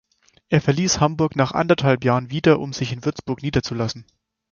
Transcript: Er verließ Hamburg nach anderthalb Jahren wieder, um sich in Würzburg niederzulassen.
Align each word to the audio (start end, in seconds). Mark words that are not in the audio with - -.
Er 0.49 0.61
verließ 0.61 0.99
Hamburg 0.99 1.35
nach 1.35 1.51
anderthalb 1.51 2.03
Jahren 2.03 2.31
wieder, 2.31 2.59
um 2.59 2.73
sich 2.73 2.91
in 2.91 3.05
Würzburg 3.05 3.43
niederzulassen. 3.43 4.03